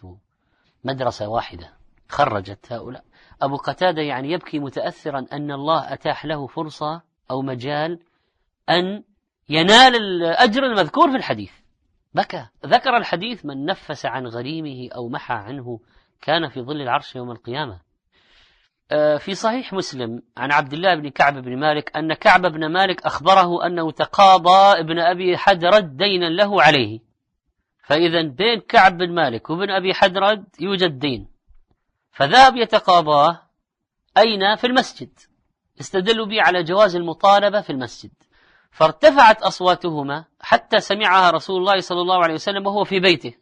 ومدرسة 0.85 1.27
واحدة. 1.27 1.73
خرجت 2.09 2.73
هؤلاء. 2.73 3.03
أبو 3.41 3.55
قتادة 3.55 4.01
يعني 4.01 4.31
يبكي 4.31 4.59
متأثرا 4.59 5.25
أن 5.33 5.51
الله 5.51 5.93
أتاح 5.93 6.25
له 6.25 6.47
فرصة 6.47 7.01
أو 7.31 7.41
مجال 7.41 7.99
أن 8.69 9.03
ينال 9.49 9.95
الأجر 9.95 10.63
المذكور 10.63 11.11
في 11.11 11.17
الحديث. 11.17 11.51
بكى. 12.13 12.47
ذكر 12.65 12.97
الحديث 12.97 13.45
من 13.45 13.65
نفس 13.65 14.05
عن 14.05 14.27
غريمه 14.27 14.89
أو 14.95 15.09
محى 15.09 15.33
عنه 15.33 15.79
كان 16.21 16.49
في 16.49 16.61
ظل 16.61 16.81
العرش 16.81 17.15
يوم 17.15 17.31
القيامة. 17.31 17.81
آه، 18.91 19.17
في 19.17 19.35
صحيح 19.35 19.73
مسلم 19.73 20.21
عن 20.37 20.51
عبد 20.51 20.73
الله 20.73 20.95
بن 20.95 21.09
كعب 21.09 21.37
بن 21.37 21.57
مالك 21.57 21.97
أن 21.97 22.13
كعب 22.13 22.41
بن 22.41 22.71
مالك 22.71 23.05
أخبره 23.05 23.65
أنه 23.65 23.91
تقاضى 23.91 24.79
ابن 24.79 24.99
أبي 24.99 25.37
حدرد 25.37 25.97
دينا 25.97 26.25
له 26.25 26.61
عليه. 26.61 26.99
فإذا 27.83 28.21
بين 28.21 28.59
كعب 28.59 28.97
بن 28.97 29.15
مالك 29.15 29.49
وابن 29.49 29.69
أبي 29.69 29.93
حدرد 29.93 30.45
يوجد 30.59 30.99
دين. 30.99 31.27
فذهب 32.11 32.55
يتقاضاه 32.55 33.41
أين؟ 34.17 34.55
في 34.55 34.67
المسجد. 34.67 35.09
استدلوا 35.79 36.25
به 36.25 36.41
على 36.41 36.63
جواز 36.63 36.95
المطالبة 36.95 37.61
في 37.61 37.69
المسجد. 37.69 38.11
فارتفعت 38.71 39.41
أصواتهما 39.41 40.25
حتى 40.41 40.79
سمعها 40.79 41.31
رسول 41.31 41.57
الله 41.57 41.79
صلى 41.79 42.01
الله 42.01 42.23
عليه 42.23 42.33
وسلم 42.33 42.67
وهو 42.67 42.83
في 42.83 42.99
بيته. 42.99 43.33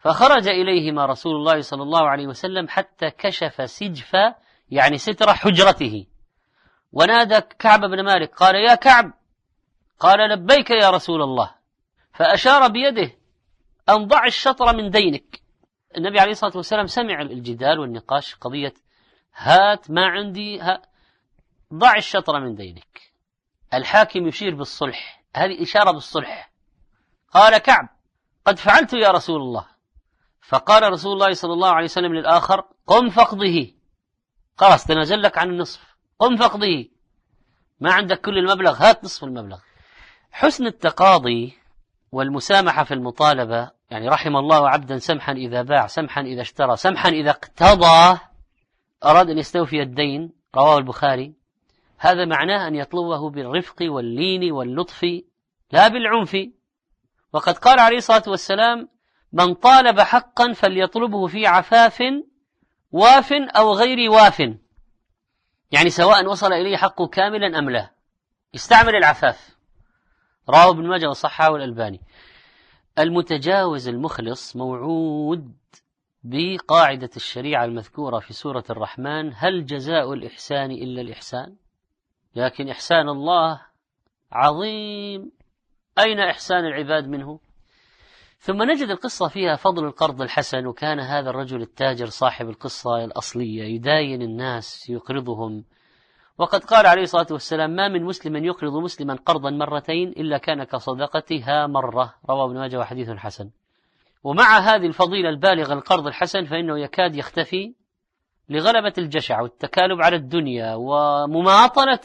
فخرج 0.00 0.48
إليهما 0.48 1.06
رسول 1.06 1.36
الله 1.36 1.60
صلى 1.60 1.82
الله 1.82 2.08
عليه 2.08 2.26
وسلم 2.26 2.68
حتى 2.68 3.10
كشف 3.10 3.70
سجف 3.70 4.12
يعني 4.70 4.98
ستر 4.98 5.34
حجرته. 5.34 6.06
ونادى 6.92 7.40
كعب 7.40 7.80
بن 7.80 8.04
مالك 8.04 8.34
قال 8.34 8.54
يا 8.54 8.74
كعب! 8.74 9.12
قال 9.98 10.30
لبيك 10.30 10.70
يا 10.70 10.90
رسول 10.90 11.22
الله. 11.22 11.54
فأشار 12.12 12.68
بيده 12.68 13.12
أن 13.88 14.06
ضع 14.06 14.26
الشطر 14.26 14.76
من 14.76 14.90
دينك. 14.90 15.40
النبي 15.96 16.20
عليه 16.20 16.30
الصلاة 16.30 16.56
والسلام 16.56 16.86
سمع 16.86 17.20
الجدال 17.20 17.78
والنقاش 17.78 18.34
قضية 18.34 18.74
هات 19.34 19.90
ما 19.90 20.06
عندي 20.06 20.60
ها 20.60 20.82
ضع 21.74 21.96
الشطر 21.96 22.40
من 22.40 22.54
دينك. 22.54 23.12
الحاكم 23.74 24.26
يشير 24.26 24.54
بالصلح 24.54 25.22
هذه 25.36 25.62
إشارة 25.62 25.90
بالصلح. 25.90 26.50
قال 27.32 27.58
كعب 27.58 27.88
قد 28.44 28.58
فعلت 28.58 28.92
يا 28.92 29.10
رسول 29.10 29.40
الله. 29.40 29.79
فقال 30.48 30.92
رسول 30.92 31.12
الله 31.12 31.32
صلى 31.32 31.52
الله 31.52 31.70
عليه 31.70 31.84
وسلم 31.84 32.14
للآخر 32.14 32.64
قم 32.86 33.10
فقضه. 33.10 33.72
خلاص 34.56 34.84
تنازل 34.84 35.22
لك 35.22 35.38
عن 35.38 35.50
النصف. 35.50 35.96
قم 36.18 36.36
فقضه. 36.36 36.88
ما 37.80 37.92
عندك 37.92 38.20
كل 38.20 38.38
المبلغ 38.38 38.72
هات 38.72 39.04
نصف 39.04 39.24
المبلغ. 39.24 39.58
حسن 40.30 40.66
التقاضي 40.66 41.54
والمسامحة 42.12 42.84
في 42.84 42.94
المطالبة 42.94 43.70
يعني 43.90 44.08
رحم 44.08 44.36
الله 44.36 44.68
عبدا 44.68 44.98
سمحا 44.98 45.32
إذا 45.32 45.62
باع 45.62 45.86
سمحا 45.86 46.20
إذا 46.20 46.42
اشترى 46.42 46.76
سمحا 46.76 47.08
إذا 47.08 47.30
اقتضى 47.30 48.18
أراد 49.04 49.30
أن 49.30 49.38
يستوفي 49.38 49.82
الدين 49.82 50.32
رواه 50.56 50.78
البخاري. 50.78 51.34
هذا 51.98 52.24
معناه 52.24 52.68
أن 52.68 52.74
يطلبه 52.74 53.30
بالرفق 53.30 53.76
واللين 53.82 54.52
واللطف 54.52 55.06
لا 55.72 55.88
بالعنف. 55.88 56.36
وقد 57.32 57.58
قال 57.58 57.80
عليه 57.80 57.96
الصلاة 57.96 58.22
والسلام 58.26 58.88
من 59.32 59.54
طالب 59.54 60.00
حقا 60.00 60.52
فليطلبه 60.52 61.26
في 61.26 61.46
عفاف 61.46 62.02
واف 62.92 63.32
أو 63.32 63.72
غير 63.72 64.10
واف. 64.10 64.40
يعني 65.72 65.90
سواء 65.90 66.26
وصل 66.26 66.52
إليه 66.52 66.76
حقه 66.76 67.06
كاملا 67.06 67.58
أم 67.58 67.70
لا. 67.70 67.90
استعمل 68.54 68.96
العفاف. 68.96 69.56
رواه 70.48 70.70
ابن 70.70 70.88
ماجه 70.88 71.08
وصححه 71.08 71.56
الألباني. 71.56 72.00
المتجاوز 72.98 73.88
المخلص 73.88 74.56
موعود 74.56 75.56
بقاعدة 76.24 77.10
الشريعة 77.16 77.64
المذكورة 77.64 78.18
في 78.18 78.32
سورة 78.32 78.64
الرحمن. 78.70 79.32
هل 79.34 79.66
جزاء 79.66 80.12
الإحسان 80.12 80.70
إلا 80.70 81.00
الإحسان؟ 81.00 81.56
لكن 82.34 82.68
إحسان 82.68 83.08
الله 83.08 83.60
عظيم. 84.32 85.32
أين 85.98 86.20
إحسان 86.20 86.66
العباد 86.66 87.08
منه؟ 87.08 87.40
ثم 88.42 88.62
نجد 88.62 88.90
القصة 88.90 89.28
فيها 89.28 89.56
فضل 89.56 89.84
القرض 89.84 90.22
الحسن 90.22 90.66
وكان 90.66 91.00
هذا 91.00 91.30
الرجل 91.30 91.62
التاجر 91.62 92.06
صاحب 92.06 92.48
القصة 92.48 93.04
الأصلية 93.04 93.62
يداين 93.64 94.22
الناس 94.22 94.90
يقرضهم. 94.90 95.64
وقد 96.38 96.64
قال 96.64 96.86
عليه 96.86 97.02
الصلاة 97.02 97.26
والسلام 97.30 97.70
ما 97.70 97.88
من 97.88 98.04
مسلم 98.04 98.44
يقرض 98.44 98.76
مسلما 98.76 99.14
قرضا 99.14 99.50
مرتين 99.50 100.08
إلا 100.08 100.38
كان 100.38 100.64
كصدقتها 100.64 101.66
مرة. 101.66 102.14
رواه 102.30 102.44
ابن 102.44 102.58
ماجه 102.58 102.78
وحديث 102.78 103.10
حسن. 103.10 103.50
ومع 104.24 104.58
هذه 104.58 104.86
الفضيلة 104.86 105.28
البالغة 105.28 105.72
القرض 105.72 106.06
الحسن 106.06 106.44
فإنه 106.44 106.78
يكاد 106.78 107.16
يختفي 107.16 107.74
لغلبة 108.48 108.92
الجشع 108.98 109.40
والتكالب 109.40 110.02
على 110.02 110.16
الدنيا 110.16 110.74
ومماطلة 110.74 112.00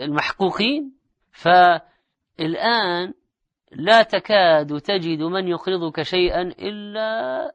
المحقوقين. 0.00 0.92
فالآن 1.32 3.14
لا 3.78 4.02
تكاد 4.02 4.80
تجد 4.80 5.22
من 5.22 5.48
يقرضك 5.48 6.02
شيئا 6.02 6.42
إلا 6.42 7.54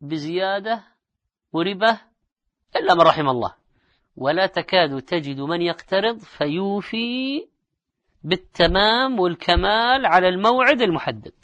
بزيادة 0.00 0.84
وربة 1.52 2.00
إلا 2.76 2.94
من 2.94 3.00
رحم 3.00 3.28
الله. 3.28 3.54
ولا 4.16 4.46
تكاد 4.46 5.02
تجد 5.02 5.40
من 5.40 5.62
يقترض 5.62 6.18
فيوفي 6.18 7.48
بالتمام 8.22 9.20
والكمال 9.20 10.06
على 10.06 10.28
الموعد 10.28 10.82
المحدد. 10.82 11.34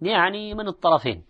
يعني 0.00 0.54
من 0.54 0.68
الطرفين. 0.68 1.24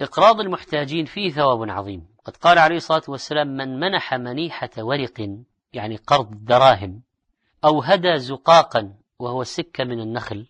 إقراض 0.00 0.40
المحتاجين 0.40 1.04
فيه 1.04 1.30
ثواب 1.30 1.70
عظيم. 1.70 2.06
قد 2.24 2.36
قال 2.36 2.58
عليه 2.58 2.76
الصلاة 2.76 3.02
والسلام 3.08 3.48
من 3.48 3.80
منح 3.80 4.14
منيحة 4.14 4.70
ورق 4.78 5.44
يعني 5.72 5.96
قرض 5.96 6.44
دراهم 6.44 7.02
أو 7.64 7.82
هدى 7.82 8.18
زقاقا 8.18 8.94
وهو 9.18 9.42
السكة 9.42 9.84
من 9.84 10.00
النخل 10.00 10.46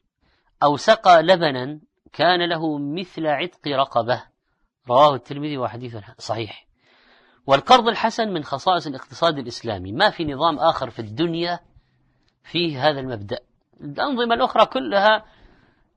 أو 0.63 0.77
سقى 0.77 1.23
لبنا 1.23 1.81
كان 2.13 2.49
له 2.49 2.79
مثل 2.79 3.27
عتق 3.27 3.69
رقبة. 3.69 4.23
رواه 4.89 5.15
الترمذي 5.15 5.59
وحديث 5.59 5.97
صحيح. 6.19 6.67
والقرض 7.47 7.89
الحسن 7.89 8.29
من 8.33 8.45
خصائص 8.45 8.87
الاقتصاد 8.87 9.39
الإسلامي. 9.39 9.93
ما 9.93 10.11
في 10.11 10.25
نظام 10.25 10.59
آخر 10.59 10.91
في 10.91 10.99
الدنيا 10.99 11.61
فيه 12.43 12.89
هذا 12.89 13.01
المبدأ. 13.01 13.39
الأنظمة 13.81 14.35
الأخرى 14.35 14.67
كلها 14.67 15.25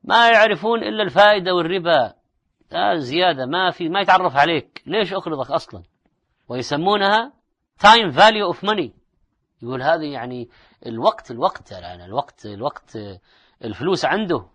ما 0.04 0.30
يعرفون 0.30 0.84
إلا 0.84 1.04
الفائدة 1.04 1.56
والربا. 1.56 2.14
آه 2.74 2.96
زيادة 2.96 3.46
ما 3.46 3.72
في 3.72 3.90
ما 3.90 4.02
يتعرف 4.02 4.36
عليك. 4.36 4.84
ليش 4.86 5.14
أقرضك 5.14 5.52
أصلا؟ 5.52 5.84
ويسمونها 6.50 7.34
time 7.84 8.12
value 8.12 8.54
of 8.54 8.70
money. 8.70 9.00
يقول 9.62 9.82
هذه 9.84 10.06
يعني 10.14 10.50
الوقت 10.86 11.32
الوقت 11.32 11.72
يعني 11.72 12.06
الوقت 12.06 12.46
الوقت 12.46 12.98
الفلوس 13.64 14.06
عنده 14.06 14.46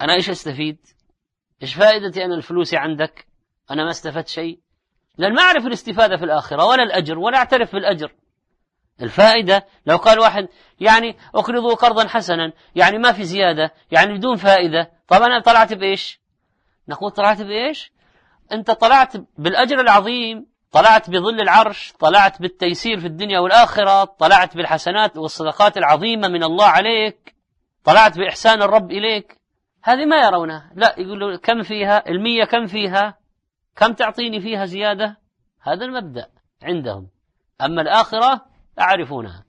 أنا 0.00 0.14
إيش 0.14 0.30
أستفيد؟ 0.30 0.78
إيش 1.62 1.74
فائدتي 1.74 2.24
أنا 2.24 2.34
الفلوس 2.34 2.74
عندك؟ 2.74 3.26
أنا 3.70 3.84
ما 3.84 3.90
استفدت 3.90 4.28
شيء. 4.28 4.60
لأن 5.18 5.34
ما 5.34 5.42
أعرف 5.42 5.66
الاستفادة 5.66 6.16
في 6.16 6.24
الآخرة 6.24 6.64
ولا 6.64 6.82
الأجر 6.82 7.18
ولا 7.18 7.38
أعترف 7.38 7.72
بالأجر. 7.72 8.12
الفائدة 9.02 9.66
لو 9.86 9.96
قال 9.96 10.18
واحد 10.18 10.48
يعني 10.80 11.16
أقرضوا 11.34 11.74
قرضا 11.74 12.08
حسنا 12.08 12.52
يعني 12.74 12.98
ما 12.98 13.12
في 13.12 13.24
زيادة 13.24 13.72
يعني 13.90 14.18
بدون 14.18 14.36
فائدة 14.36 14.90
طب 15.08 15.22
أنا 15.22 15.40
طلعت 15.40 15.72
بإيش؟ 15.72 16.20
نقول 16.88 17.10
طلعت 17.10 17.42
بإيش؟ 17.42 17.92
أنت 18.52 18.70
طلعت 18.70 19.12
بالأجر 19.38 19.80
العظيم 19.80 20.46
طلعت 20.72 21.10
بظل 21.10 21.40
العرش 21.40 21.92
طلعت 21.98 22.42
بالتيسير 22.42 23.00
في 23.00 23.06
الدنيا 23.06 23.38
والآخرة 23.38 24.04
طلعت 24.04 24.56
بالحسنات 24.56 25.16
والصدقات 25.16 25.76
العظيمة 25.78 26.28
من 26.28 26.44
الله 26.44 26.66
عليك. 26.66 27.34
طلعت 27.84 28.18
بإحسان 28.18 28.62
الرب 28.62 28.90
إليك. 28.90 29.40
هذه 29.82 30.04
ما 30.04 30.20
يرونها. 30.20 30.72
لا 30.74 30.94
يقولوا 30.98 31.36
كم 31.36 31.62
فيها؟ 31.62 32.08
المية 32.08 32.44
كم 32.44 32.66
فيها؟ 32.66 33.18
كم 33.76 33.92
تعطيني 33.92 34.40
فيها 34.40 34.64
زيادة؟ 34.64 35.16
هذا 35.62 35.84
المبدأ 35.84 36.26
عندهم. 36.62 37.08
أما 37.60 37.82
الآخرة 37.82 38.46
يعرفونها 38.78 39.44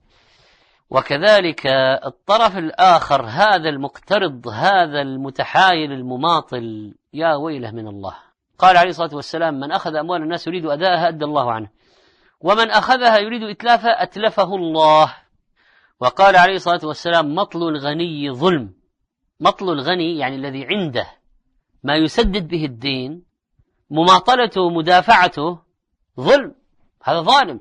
وكذلك 0.90 1.66
الطرف 2.06 2.58
الآخر 2.58 3.26
هذا 3.26 3.68
المقترض 3.68 4.48
هذا 4.48 5.00
المتحايل 5.00 5.92
المماطل. 5.92 6.94
يا 7.12 7.34
ويله 7.34 7.70
من 7.70 7.88
الله. 7.88 8.14
قال 8.58 8.76
عليه 8.76 8.90
الصلاة 8.90 9.14
والسلام 9.14 9.54
من 9.54 9.72
أخذ 9.72 9.96
أموال 9.96 10.22
الناس 10.22 10.46
يريد 10.46 10.66
أداءها 10.66 11.08
أدى 11.08 11.24
الله 11.24 11.52
عنه. 11.52 11.68
ومن 12.40 12.70
أخذها 12.70 13.18
يريد 13.18 13.42
إتلافها 13.42 14.02
أتلفه 14.02 14.54
الله. 14.54 15.14
وقال 16.04 16.36
عليه 16.36 16.54
الصلاة 16.54 16.80
والسلام 16.84 17.34
مطل 17.34 17.62
الغني 17.62 18.30
ظلم. 18.30 18.74
مطل 19.40 19.68
الغني 19.72 20.18
يعني 20.18 20.36
الذي 20.36 20.66
عنده 20.66 21.06
ما 21.82 21.96
يسدد 21.96 22.48
به 22.48 22.64
الدين 22.64 23.22
مماطلته 23.90 24.60
ومدافعته 24.60 25.58
ظلم. 26.20 26.54
هذا 27.02 27.20
ظالم. 27.20 27.60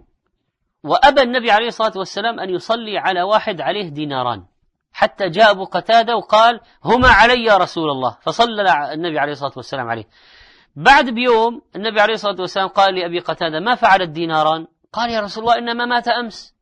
وأبى 0.83 1.21
النبي 1.21 1.51
عليه 1.51 1.67
الصلاة 1.67 1.91
والسلام 1.95 2.39
أن 2.39 2.49
يصلي 2.49 2.97
على 2.97 3.21
واحد 3.21 3.61
عليه 3.61 3.89
ديناران. 3.89 4.45
حتى 4.91 5.29
جاء 5.29 5.51
أبو 5.51 5.65
قتادة 5.65 6.15
وقال 6.15 6.59
هما 6.83 7.07
علي 7.07 7.43
يا 7.43 7.57
رسول 7.57 7.89
الله. 7.89 8.17
فصلى 8.21 8.93
النبي 8.93 9.19
عليه 9.19 9.31
الصلاة 9.31 9.53
والسلام 9.55 9.87
عليه. 9.87 10.07
بعد 10.75 11.09
بيوم 11.09 11.61
النبي 11.75 12.01
عليه 12.01 12.13
الصلاة 12.13 12.41
والسلام 12.41 12.67
قال 12.67 12.95
لأبي 12.95 13.19
قتادة 13.19 13.59
ما 13.59 13.75
فعل 13.75 14.01
الديناران؟ 14.01 14.67
قال 14.93 15.09
يا 15.09 15.21
رسول 15.21 15.43
الله 15.43 15.57
إنما 15.57 15.85
مات 15.85 16.07
أمس. 16.07 16.52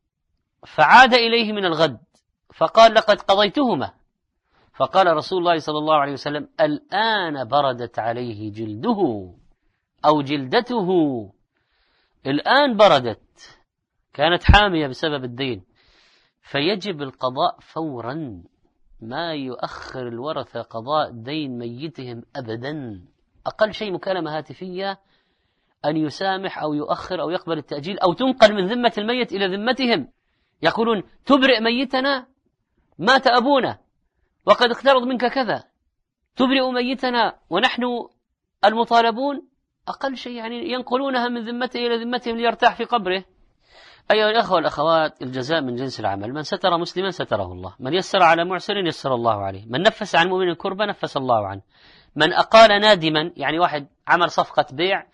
فعاد 0.66 1.14
إليه 1.14 1.52
من 1.52 1.64
الغد 1.64 2.00
فقال 2.54 2.94
لقد 2.94 3.20
قضيتهما. 3.20 3.92
فقال 4.74 5.16
رسول 5.16 5.38
الله 5.38 5.58
صلى 5.58 5.78
الله 5.78 5.94
عليه 5.94 6.12
وسلم 6.12 6.48
الآن 6.60 7.48
بردت 7.48 7.98
عليه 7.98 8.52
جلده 8.52 9.30
أو 10.06 10.22
جلدته. 10.22 10.88
الآن 12.26 12.76
بردت 12.76 13.58
كانت 14.12 14.42
حامية 14.44 14.86
بسبب 14.86 15.24
الدين. 15.24 15.64
فيجب 16.42 17.02
القضاء 17.02 17.58
فورا 17.60 18.42
ما 19.00 19.34
يؤخر 19.34 20.08
الورثة 20.08 20.62
قضاء 20.62 21.10
دين 21.10 21.58
ميتهم 21.58 22.22
أبدا. 22.36 23.02
أقل 23.46 23.72
شيء 23.72 23.92
مكالمة 23.92 24.38
هاتفية 24.38 25.00
أن 25.84 25.96
يسامح 25.96 26.62
أو 26.62 26.74
يؤخر 26.74 27.20
أو 27.20 27.30
يقبل 27.30 27.58
التأجيل 27.58 27.98
أو 27.98 28.12
تنقل 28.12 28.54
من 28.54 28.66
ذمة 28.66 28.92
الميت 28.98 29.32
إلى 29.32 29.56
ذمتهم. 29.56 30.08
يقولون 30.62 31.02
تبرئ 31.26 31.60
ميتنا 31.60 32.26
مات 32.98 33.26
أبونا 33.26 33.78
وقد 34.46 34.70
اقترض 34.70 35.02
منك 35.02 35.26
كذا. 35.26 35.64
تبرئ 36.36 36.70
ميتنا 36.70 37.38
ونحن 37.50 37.82
المطالبون. 38.64 39.48
أقل 39.88 40.16
شيء 40.16 40.32
يعني 40.32 40.72
ينقلونها 40.72 41.28
من 41.28 41.48
ذمته 41.48 41.86
إلى 41.86 42.04
ذمتهم 42.04 42.36
ليرتاح 42.36 42.76
في 42.76 42.84
قبره. 42.84 43.24
أيها 44.10 44.30
الأخوة 44.30 44.56
والأخوات 44.56 45.22
الجزاء 45.22 45.60
من 45.60 45.76
جنس 45.76 46.00
العمل. 46.00 46.32
من 46.32 46.42
ستر 46.42 46.78
مسلما 46.78 47.10
ستره 47.10 47.52
الله. 47.52 47.74
من 47.80 47.94
يسر 47.94 48.22
على 48.22 48.44
معسر 48.44 48.76
يسر 48.76 49.14
الله 49.14 49.44
عليه. 49.44 49.66
من 49.66 49.82
نفس 49.82 50.14
عن 50.14 50.28
مؤمن 50.28 50.54
كربة 50.54 50.84
نفس 50.84 51.16
الله 51.16 51.46
عنه. 51.46 51.62
من 52.16 52.32
أقال 52.32 52.80
نادما 52.80 53.32
يعني 53.36 53.58
واحد 53.58 53.86
عمل 54.08 54.30
صفقة 54.30 54.66
بيع 54.72 55.06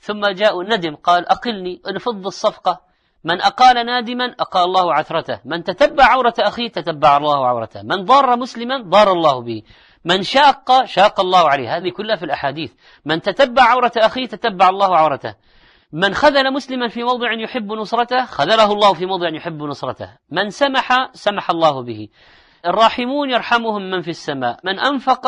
ثم 0.00 0.26
جاء 0.26 0.62
ندم 0.62 0.94
قال 0.96 1.28
أقلني 1.28 1.82
انفض 1.88 2.26
الصفقة. 2.26 2.85
من 3.26 3.42
أقال 3.42 3.86
نادما 3.86 4.34
أقال 4.40 4.64
الله 4.64 4.94
عثرته. 4.94 5.40
من 5.44 5.64
تتبع 5.64 6.04
عورة 6.04 6.34
أخيه 6.38 6.68
تتبع 6.68 7.16
الله 7.16 7.46
عورته. 7.46 7.82
من 7.82 8.04
ضار 8.04 8.36
مسلما 8.36 8.82
ضار 8.82 9.12
الله 9.12 9.40
به. 9.42 9.62
من 10.04 10.22
شاق 10.22 10.84
شاق 10.84 11.20
الله 11.20 11.48
عليه. 11.48 11.76
هذه 11.76 11.90
كلها 11.90 12.16
في 12.16 12.24
الأحاديث. 12.24 12.72
من 13.04 13.20
تتبع 13.20 13.62
عورة 13.62 13.92
أخيه 13.96 14.26
تتبع 14.26 14.68
الله 14.68 14.96
عورته. 14.96 15.34
من 15.92 16.14
خذل 16.14 16.52
مسلما 16.52 16.88
في 16.88 17.02
موضع 17.02 17.32
يحب 17.32 17.72
نصرته 17.72 18.24
خذله 18.24 18.72
الله 18.72 18.94
في 18.94 19.06
موضع 19.06 19.28
يحب 19.28 19.62
نصرته. 19.62 20.10
من 20.30 20.50
سمح 20.50 21.10
سمح 21.12 21.50
الله 21.50 21.82
به. 21.82 22.08
الراحمون 22.66 23.30
يرحمهم 23.30 23.90
من 23.90 24.00
في 24.02 24.10
السماء. 24.10 24.60
من 24.64 24.78
أنفق 24.78 25.26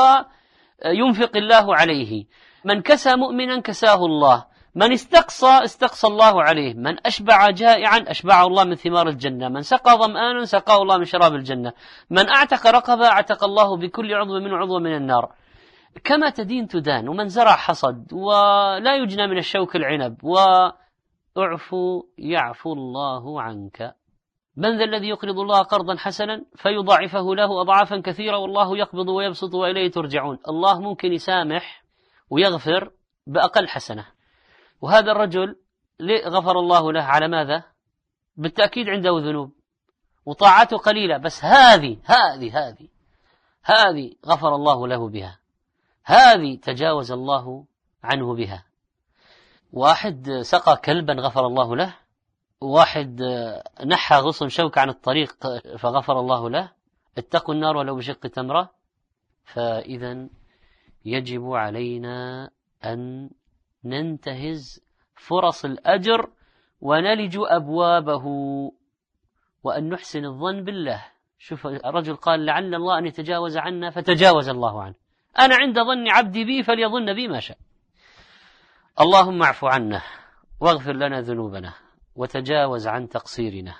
ينفق 0.87 1.37
الله 1.37 1.77
عليه. 1.77 2.25
من 2.65 2.83
كسى 2.83 3.17
مؤمنا 3.17 3.61
كساه 3.61 4.05
الله. 4.07 4.45
من 4.75 4.93
استقصى 4.93 5.65
استقصى 5.65 6.07
الله 6.07 6.43
عليه. 6.43 6.75
من 6.75 7.07
أشبع 7.07 7.51
جائعا 7.51 8.05
أشبعه 8.09 8.47
الله 8.47 8.65
من 8.65 8.75
ثمار 8.75 9.09
الجنة. 9.09 9.49
من 9.49 9.63
سقى 9.63 9.99
ظمآن 9.99 10.45
سقاه 10.45 10.83
الله 10.83 10.99
من 10.99 11.05
شراب 11.05 11.35
الجنة. 11.35 11.73
من 12.11 12.29
أعتق 12.29 12.67
رقبة 12.67 13.07
أعتق 13.07 13.45
الله 13.45 13.77
بكل 13.77 14.15
عضو 14.15 14.41
من 14.41 14.55
عضو 14.55 14.79
من 14.79 14.97
النار. 14.97 15.33
كما 16.05 16.31
تدين 16.31 16.69
تدان 16.69 17.09
ومن 17.09 17.29
زرع 17.29 17.57
حصد 17.57 18.13
ولا 18.13 18.97
يجنى 18.97 19.27
من 19.27 19.39
الشوك 19.39 19.77
العنب 19.77 20.25
واعفو 20.25 22.03
يعفو 22.19 22.73
الله 22.73 23.43
عنك. 23.43 23.95
من 24.57 24.79
ذا 24.79 24.85
الذي 24.85 25.09
يقرض 25.09 25.39
الله 25.39 25.63
قرضا 25.63 25.97
حسنا 25.97 26.45
فيضاعفه 26.57 27.35
له 27.35 27.61
أضعافا 27.61 28.01
كثيرة 28.01 28.39
والله 28.39 28.79
يقبض 28.79 29.09
ويبسط 29.09 29.55
وإليه 29.55 29.91
ترجعون. 29.91 30.39
الله 30.49 30.81
ممكن 30.81 31.13
يسامح 31.13 31.85
ويغفر 32.31 32.91
بأقل 33.27 33.69
حسنة. 33.69 34.18
وهذا 34.81 35.13
الرجل 35.13 35.57
غفر 36.27 36.59
الله 36.59 36.93
له 36.93 37.03
على 37.03 37.29
ماذا؟ 37.29 37.65
بالتأكيد 38.37 38.89
عنده 38.89 39.11
ذنوب. 39.11 39.53
وطاعته 40.27 40.77
قليلة 40.77 41.17
بس 41.19 41.45
هذه 41.45 41.97
هذه 42.05 42.69
هذه 42.69 42.89
هذه 43.63 44.15
غفر 44.27 44.55
الله 44.55 44.89
له 44.89 45.09
بها. 45.09 45.39
هذه 46.05 46.59
تجاوز 46.63 47.13
الله 47.13 47.65
عنه 48.03 48.35
بها. 48.35 48.65
واحد 49.73 50.31
سقى 50.43 50.77
كلبا 50.85 51.13
غفر 51.13 51.47
الله 51.47 51.77
له 51.77 51.95
واحد 52.61 53.23
نحى 53.87 54.17
غصن 54.17 54.49
شوك 54.49 54.79
عن 54.79 54.89
الطريق 54.89 55.37
فغفر 55.77 56.21
الله 56.21 56.51
له. 56.51 56.73
اتقوا 57.19 57.55
النار 57.55 57.77
ولو 57.77 57.97
بشق 57.97 58.27
تمرة. 58.27 58.71
فإذا 59.45 60.29
يجب 61.05 61.53
علينا 61.53 62.51
أن 62.85 63.31
ننتهز 63.85 64.81
فرص 65.15 65.65
الأجر 65.65 66.31
ونلج 66.81 67.39
أبوابه 67.39 68.25
وأن 69.63 69.89
نحسن 69.89 70.25
الظن 70.25 70.65
بالله. 70.65 71.05
شوف 71.39 71.67
الرجل 71.67 72.17
قال 72.17 72.47
لعل 72.47 72.75
الله 72.75 72.99
أن 72.99 73.07
يتجاوز 73.07 73.57
عنا 73.57 73.91
فتجاوز 73.91 74.49
الله 74.49 74.83
عنه. 74.83 74.95
أنا 75.39 75.57
عند 75.57 75.77
ظن 75.77 76.09
عبدي 76.09 76.45
بي 76.45 76.63
فليظن 76.63 77.15
بي 77.15 77.29
ما 77.29 77.41
شاء. 77.41 77.59
اللهم 79.01 79.43
اعف 79.43 79.65
عنا 79.65 80.03
واغفر 80.61 80.93
لنا 80.93 81.21
ذنوبنا 81.21 81.75
وتجاوز 82.17 82.87
عن 82.87 83.09
تقصيرنا 83.09 83.75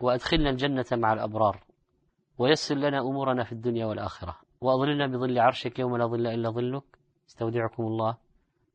وأدخلنا 0.00 0.50
الجنة 0.50 0.84
مع 0.92 1.12
الأبرار 1.12 1.64
ويسر 2.38 2.74
لنا 2.74 3.00
أمورنا 3.00 3.44
في 3.44 3.52
الدنيا 3.52 3.86
والآخرة 3.86 4.36
وأظلنا 4.60 5.06
بظل 5.06 5.38
عرشك 5.38 5.78
يوم 5.78 5.96
لا 5.96 6.06
ظل 6.06 6.26
إلا 6.26 6.50
ظلك. 6.50 6.82
استودعكم 7.28 7.82
الله. 7.82 8.16